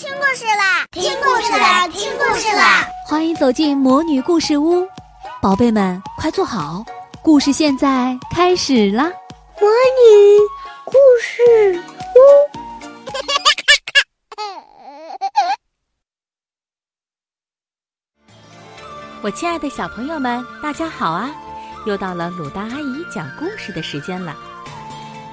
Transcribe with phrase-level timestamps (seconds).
[0.00, 0.86] 听故事啦！
[0.92, 1.86] 听故事啦！
[1.88, 2.88] 听故事啦！
[3.06, 4.88] 欢迎走进魔女故事屋，
[5.42, 6.82] 宝贝们快坐好，
[7.20, 9.04] 故事现在开始啦！
[9.60, 10.38] 魔女
[10.86, 11.78] 故事
[12.16, 12.18] 屋，
[19.20, 21.30] 我亲爱的小朋友们，大家好啊！
[21.84, 24.34] 又到了鲁大阿姨讲故事的时间了。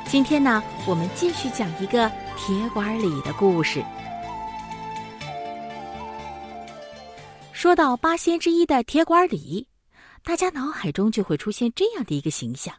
[0.10, 3.82] 今天呢，我们继续讲一个铁管里的故事。
[7.58, 9.68] 说到八仙之一的铁拐李，
[10.24, 12.76] 大家脑海中就会出现这样的一个形象：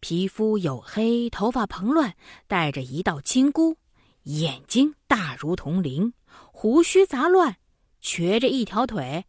[0.00, 2.14] 皮肤黝黑，头发蓬乱，
[2.46, 3.76] 戴着一道金箍，
[4.22, 6.14] 眼睛大如铜铃，
[6.50, 7.56] 胡须杂乱，
[8.00, 9.26] 瘸着一条腿，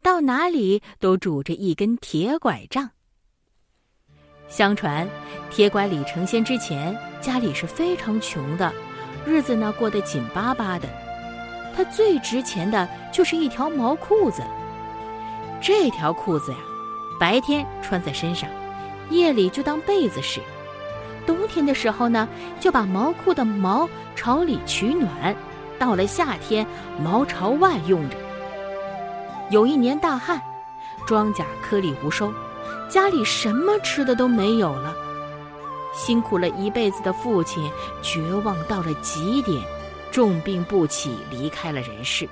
[0.00, 2.92] 到哪里都拄着一根铁拐杖。
[4.46, 5.10] 相传，
[5.50, 8.72] 铁拐李成仙之前，家里是非常穷的，
[9.26, 11.01] 日子呢过得紧巴巴的。
[11.76, 14.42] 他最值钱的就是一条毛裤子。
[15.60, 16.58] 这条裤子呀，
[17.20, 18.48] 白天穿在身上，
[19.10, 20.40] 夜里就当被子使。
[21.24, 25.32] 冬天的时候呢，就把毛裤的毛朝里取暖；
[25.78, 26.66] 到了夏天，
[27.00, 28.16] 毛朝外用着。
[29.50, 30.40] 有一年大旱，
[31.06, 32.32] 庄稼颗粒无收，
[32.88, 34.92] 家里什么吃的都没有了。
[35.94, 37.70] 辛苦了一辈子的父亲，
[38.02, 39.62] 绝望到了极点。
[40.12, 42.28] 重病不起，离开了人世。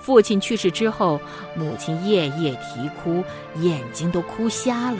[0.00, 1.20] 父亲去世之后，
[1.54, 3.22] 母亲夜夜啼哭，
[3.60, 4.98] 眼睛都哭瞎了。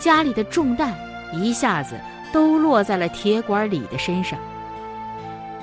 [0.00, 0.92] 家里的重担
[1.32, 2.00] 一下子
[2.32, 4.36] 都落在了铁管里的身上。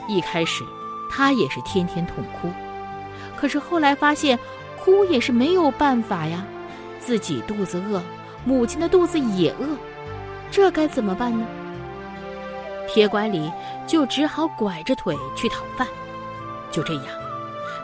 [0.08, 0.64] 一开始，
[1.10, 2.50] 他也是天天痛哭，
[3.36, 4.40] 可是后来发现，
[4.80, 6.46] 哭也是没有办法呀。
[7.00, 8.02] 自己肚子饿，
[8.46, 9.76] 母亲的肚子也饿，
[10.52, 11.46] 这该怎么办呢？
[12.94, 13.50] 铁拐李
[13.88, 15.88] 就只好拐着腿去讨饭，
[16.72, 17.06] 就这样，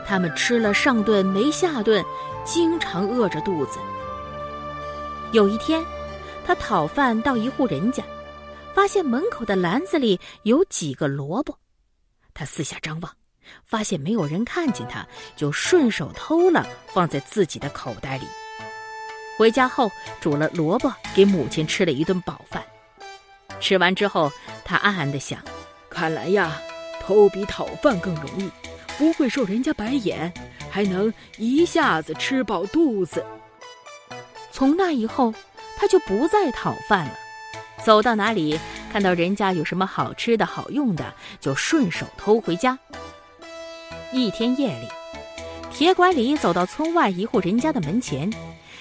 [0.06, 2.04] 他们吃了上顿没下顿，
[2.44, 3.80] 经常饿着肚子。
[5.32, 5.82] 有一天，
[6.46, 8.04] 他讨饭到一户人家，
[8.73, 11.58] 发现门口的篮子里有几个萝卜，
[12.34, 13.10] 他四下张望，
[13.64, 15.08] 发现没有人看见他，
[15.38, 18.26] 就顺手偷了，放在自己的口袋里。
[19.38, 22.62] 回家后，煮了萝卜给母亲吃了一顿饱饭。
[23.60, 24.32] 吃完之后，
[24.64, 25.40] 他暗暗的想
[25.90, 26.62] ：“看来呀，
[27.02, 28.50] 偷比讨饭更容易，
[28.98, 30.32] 不会受人家白眼，
[30.70, 33.26] 还能一下子吃饱肚子。”
[34.52, 35.34] 从那以后，
[35.78, 37.14] 他就不再讨饭了，
[37.84, 38.60] 走到哪里
[38.92, 42.78] 看到人家有什么好吃的好用的，就顺手偷回家。
[44.12, 44.88] 一天夜里，
[45.72, 48.32] 铁拐李走到村外一户人家的门前，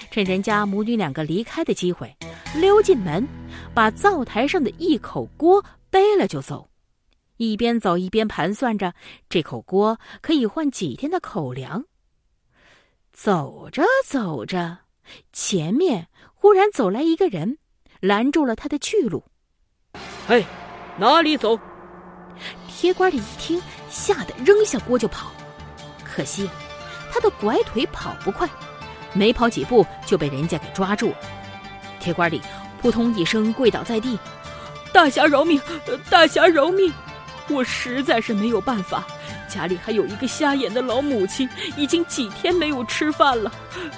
[0.09, 2.15] 趁人家母女两个离开的机会，
[2.55, 3.27] 溜进门。
[3.73, 6.67] 把灶台上的一口锅背了就走，
[7.37, 8.95] 一边走一边盘算着
[9.29, 11.85] 这口锅可以换几天的口粮。
[13.13, 14.79] 走着走着，
[15.31, 17.59] 前面忽然走来一个人，
[17.99, 19.23] 拦住了他的去路。
[20.27, 20.43] 嘿，
[20.97, 21.59] 哪里走？
[22.67, 25.31] 铁拐李一听，吓得扔下锅就跑。
[26.03, 26.49] 可惜
[27.11, 28.49] 他的拐腿跑不快，
[29.13, 31.17] 没跑几步就被人家给抓住了。
[32.07, 32.41] 铁拐李。
[32.81, 34.17] 扑通一声跪倒在地，
[34.93, 35.59] 大侠饶命！
[36.09, 36.93] 大侠饶命！
[37.49, 39.05] 我实在是没有办法，
[39.49, 43.51] 家里还有一个瞎眼的老母亲，已经几天没有吃饭了，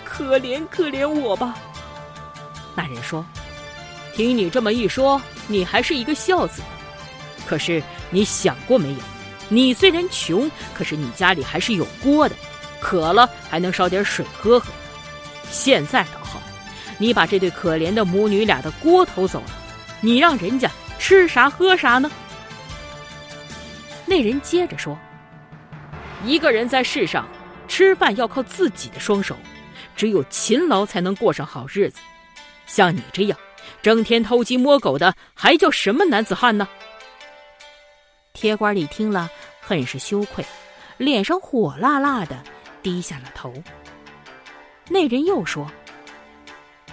[0.04, 1.56] 可怜可怜我吧。
[2.74, 3.24] 那人说
[4.16, 6.62] ：“听你这么一说，你还是一个孝子。
[7.46, 9.00] 可是你想过没有？
[9.50, 12.36] 你虽然穷，可是你家里还是有锅的，
[12.80, 14.72] 渴了还能烧点水喝喝。
[15.52, 16.42] 现在倒好。”
[17.02, 19.52] 你把这对可怜的母女俩的锅偷走了，
[20.02, 22.12] 你让人家吃啥喝啥呢？
[24.06, 24.98] 那人接着说
[26.26, 27.26] ：“一个人在世上
[27.70, 29.36] 吃饭要靠自己的双手，
[29.96, 32.00] 只有勤劳才能过上好日子。
[32.66, 33.40] 像你这样
[33.82, 36.68] 整天偷鸡摸狗的，还叫什么男子汉呢？”
[38.34, 39.30] 铁拐李听了，
[39.62, 40.46] 很是羞愧，
[40.98, 42.44] 脸上火辣辣的，
[42.84, 43.54] 低下了头。
[44.90, 45.66] 那人又说。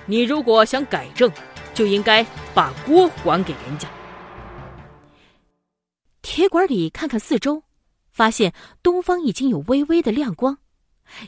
[0.07, 1.31] 你如果想改正，
[1.75, 2.25] 就应该
[2.55, 3.89] 把锅还给人家。
[6.23, 7.63] 铁管里看看四周，
[8.11, 10.59] 发现东方已经有微微的亮光，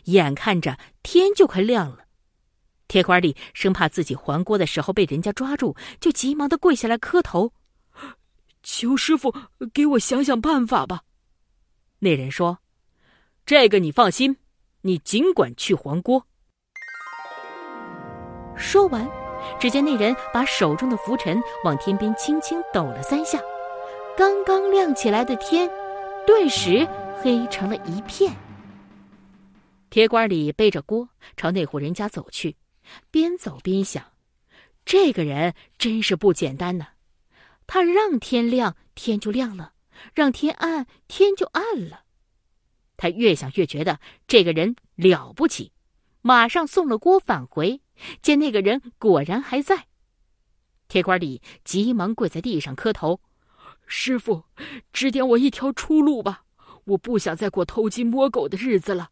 [0.05, 2.05] 眼看着天就快亮了。
[2.87, 7.53] 铁管里生怕自己还锅的时候被人家抓住，就急忙的跪下来磕头，
[8.63, 9.35] 求师傅
[9.75, 11.03] 给我想想办法吧。
[11.99, 12.59] 那人说
[13.45, 14.37] ：“这个你放心，
[14.83, 16.27] 你尽管去还锅。”
[18.58, 19.08] 说完，
[19.60, 23.40] 只见那人把手中的拂尘往天边轻轻抖了三下，
[24.16, 25.70] 刚刚亮起来的天，
[26.26, 26.87] 顿时
[27.22, 28.34] 黑成了一片。
[29.90, 32.56] 铁拐李背着锅朝那户人家走去，
[33.10, 34.05] 边走边想：
[34.84, 36.88] 这个人真是不简单呢。
[37.66, 39.72] 他让天亮，天就亮了；
[40.14, 42.02] 让天暗，天就暗了。
[42.96, 45.72] 他越想越觉得这个人了不起，
[46.20, 47.81] 马上送了锅返回，
[48.23, 49.87] 见那个人果然还在。
[50.89, 53.21] 铁拐李急忙跪在地上磕头
[53.87, 54.45] ：“师傅，
[54.93, 56.43] 指点我一条出路吧！
[56.85, 59.11] 我不想再过偷鸡摸狗的日子了。”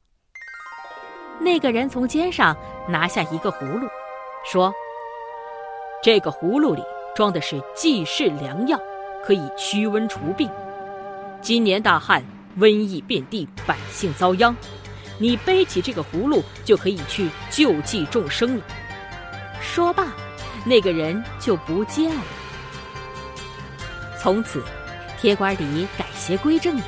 [1.39, 2.57] 那个人从肩上
[2.89, 3.87] 拿下一个葫芦，
[4.45, 4.73] 说
[6.03, 6.83] ：“这个葫芦里
[7.15, 8.81] 装的是济世良药，
[9.23, 10.51] 可以驱瘟除病。
[11.43, 12.25] 今年大旱，
[12.59, 14.57] 瘟疫遍地，百姓遭殃。
[15.19, 18.65] 你背起这个葫芦，就可以去救济众生了。”
[19.61, 20.13] 说罢，
[20.65, 22.23] 那个人就不见了。
[24.21, 24.63] 从此，
[25.21, 26.85] 铁拐李改邪归正了。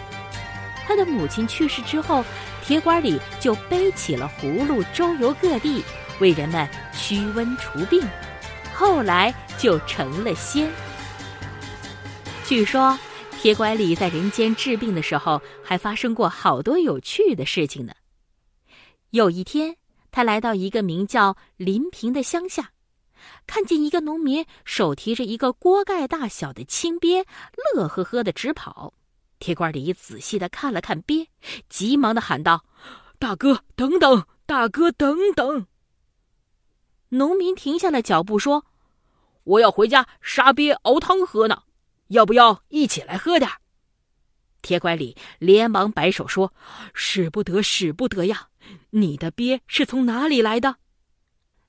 [0.87, 2.25] 他的母亲去世之后。
[2.65, 5.83] 铁拐李就背起了葫芦，周游各地，
[6.19, 8.07] 为人们驱瘟除病，
[8.75, 10.69] 后来就成了仙。
[12.45, 12.99] 据说，
[13.41, 17.95] 铁拐李在人间治病的时候，还发生过好多有趣的事情呢。
[19.11, 19.77] 有一天，
[20.11, 22.73] 他来到一个名叫林平的乡下，
[23.47, 27.25] 看见一个农民手提着一个锅盖大小的青鳖，
[27.75, 28.93] 乐呵呵的直跑。
[29.39, 31.27] 铁罐李仔细的看了看鳖，
[31.69, 32.65] 急忙的喊道
[33.19, 34.27] ：“大哥，等等！
[34.45, 35.67] 大哥，等等！”
[37.11, 38.67] 农民停下了脚步，说
[39.45, 41.63] ：“我要回家杀鳖熬汤喝呢，
[42.09, 43.57] 要不要一起来喝点儿？”
[44.69, 46.53] 铁拐李连忙摆手说
[46.93, 48.51] ：“使不得，使不得呀！
[48.91, 50.77] 你的鳖是从哪里来的？”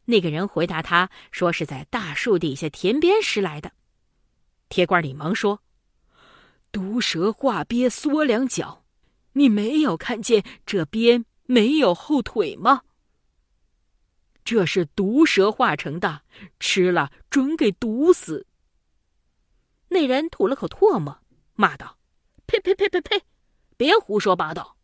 [0.03, 3.71] 那个人回答他说：“是在大树底下田边拾来的。”
[4.67, 5.61] 铁拐李忙说。
[6.73, 8.83] 毒蛇化鳖缩两脚，
[9.31, 12.81] 你没有看见这鳖没有后腿吗？
[14.43, 16.23] 这是毒蛇化成的，
[16.59, 18.45] 吃了准给毒死。
[19.87, 21.17] 那人吐了口唾沫，
[21.55, 21.97] 骂道
[22.49, 23.21] ：“呸呸呸呸呸！
[23.77, 24.75] 别胡说八道！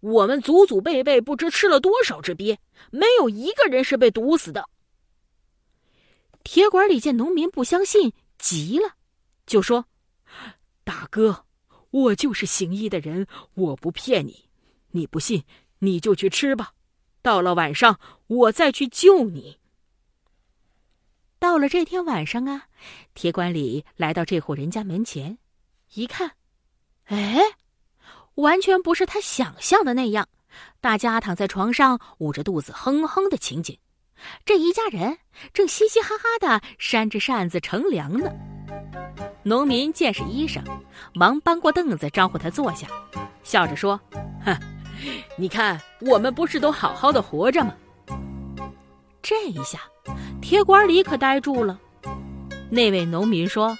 [0.00, 2.58] 我们祖祖辈辈不知吃了多少只鳖，
[2.90, 4.68] 没有一个人是被毒死的。”
[6.42, 8.94] 铁拐李见农民不相信，急了，
[9.46, 9.86] 就说。
[10.82, 11.46] 大哥，
[11.90, 14.48] 我就是行医的人，我不骗你。
[14.90, 15.44] 你不信，
[15.80, 16.72] 你就去吃吧。
[17.22, 19.58] 到了晚上，我再去救你。
[21.38, 22.68] 到了这天晚上啊，
[23.14, 25.38] 铁拐李来到这户人家门前，
[25.94, 26.36] 一看，
[27.06, 27.38] 哎，
[28.36, 30.28] 完全不是他想象的那样。
[30.80, 33.76] 大家躺在床上，捂着肚子哼哼的情景。
[34.44, 35.18] 这一家人
[35.52, 38.30] 正嘻嘻哈哈的扇着扇子乘凉呢。
[39.42, 40.62] 农民见是医生，
[41.12, 42.86] 忙搬过凳子招呼他坐下，
[43.42, 44.00] 笑着说
[44.44, 44.56] ：“哼，
[45.36, 47.74] 你看我们不是都好好的活着吗？”
[49.20, 49.80] 这一下，
[50.40, 51.78] 铁拐李可呆住了。
[52.70, 53.76] 那位农民说：“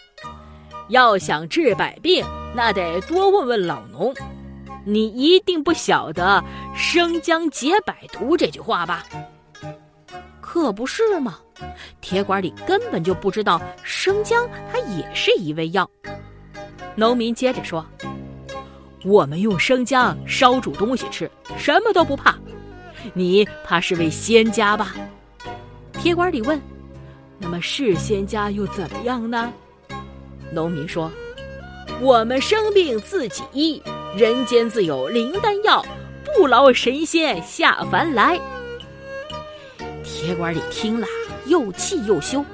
[0.88, 2.24] 要想治百病，
[2.54, 4.14] 那得多问问老农。
[4.86, 6.44] 你一定不晓得
[6.76, 9.04] ‘生姜解百毒’这句话吧？”
[10.40, 11.38] 可不是嘛！
[12.00, 15.88] 铁拐李根本就不知道生姜它也是一味药。
[16.94, 17.84] 农民接着说
[19.04, 22.36] ：“我们用生姜烧煮东西吃，什么都不怕。
[23.14, 24.94] 你怕是位仙家吧？”
[25.94, 26.60] 铁拐李问
[27.38, 29.52] ：“那么是仙家又怎么样呢？”
[30.52, 31.10] 农民说
[32.00, 33.82] ：“我们生病自己医，
[34.16, 35.84] 人间自有灵丹药，
[36.36, 38.40] 不劳神仙下凡来。”
[40.02, 41.06] 铁拐李听了，
[41.46, 42.44] 又气又羞，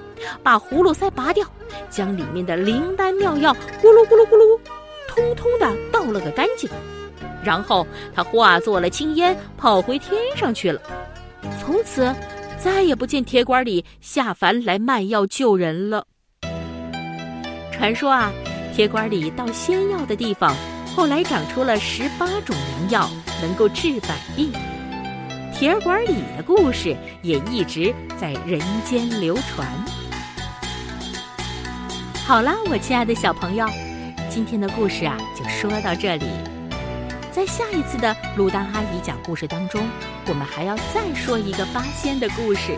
[0.43, 1.47] 把葫芦塞拔掉，
[1.89, 4.59] 将里面的灵丹妙药咕噜咕噜咕噜，
[5.09, 6.69] 通通的倒了个干净。
[7.43, 10.81] 然后他化作了青烟，跑回天上去了。
[11.61, 12.15] 从此，
[12.59, 16.07] 再也不见铁拐李下凡来卖药救人了。
[17.73, 18.31] 传说啊，
[18.81, 20.57] 铁拐李到仙药的地方，
[20.97, 22.57] 后来长出了十八种
[22.89, 23.11] 良药，
[23.43, 24.51] 能够治百病。
[25.55, 29.69] 铁拐李的故事也一直在人间流传。
[32.27, 33.67] 好啦，我亲爱的小朋友，
[34.31, 36.25] 今天的故事啊就说到这里。
[37.31, 39.87] 在下一次的鲁丹阿姨讲故事当中，
[40.27, 42.75] 我们还要再说一个八仙的故事，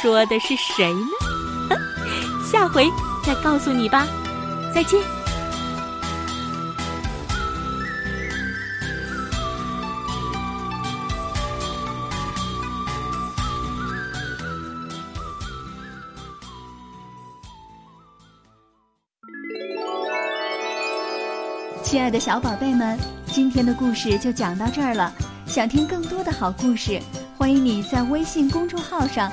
[0.00, 1.76] 说的是谁呢？
[2.52, 2.88] 下回
[3.26, 4.06] 再告诉你吧。
[4.78, 5.00] 再见。
[21.82, 25.12] 亲爱的小宝贝们，今天的故事就讲到这儿了。
[25.44, 27.00] 想听更多的好故事，
[27.36, 29.32] 欢迎你在微信公众号上